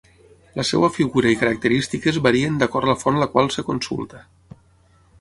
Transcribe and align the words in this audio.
La 0.59 0.63
seva 0.69 0.89
figura 0.95 1.33
i 1.33 1.37
característiques 1.41 2.19
varien 2.29 2.57
d'acord 2.65 2.93
la 2.93 2.99
font 3.05 3.23
la 3.25 3.31
qual 3.35 3.55
es 3.55 3.63
consulta. 3.73 4.27